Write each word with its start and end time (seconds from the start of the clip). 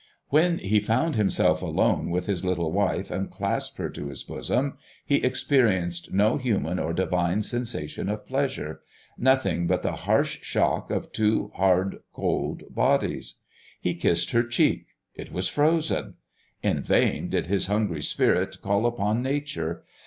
When 0.29 0.57
he 0.57 0.79
found 0.79 1.15
himself 1.15 1.61
alone 1.61 2.09
with 2.09 2.25
his 2.25 2.43
little 2.43 2.71
wife 2.71 3.11
and 3.11 3.29
clasped 3.29 3.77
her 3.77 3.91
to 3.91 4.07
his 4.07 4.23
bosom, 4.23 4.79
he 5.05 5.17
experienced 5.17 6.11
no 6.11 6.37
human 6.37 6.79
or 6.79 6.91
divine 6.91 7.43
sensation 7.43 8.09
of 8.09 8.25
pleasure, 8.25 8.81
nothing 9.15 9.67
but 9.67 9.83
the 9.83 9.91
harsh 9.91 10.41
shock 10.41 10.89
of 10.89 11.11
two 11.11 11.51
hard, 11.53 11.99
cold 12.13 12.63
bodies. 12.73 13.35
He 13.79 13.93
kissed 13.93 14.31
her 14.31 14.41
cheek; 14.41 14.87
it 15.13 15.31
was 15.31 15.49
frozen. 15.49 16.15
In 16.63 16.81
vain 16.81 17.29
did 17.29 17.45
his 17.45 17.67
hungry 17.67 18.01
spirit 18.01 18.59
call 18.63 18.87
upon 18.87 19.21
nature. 19.21 19.83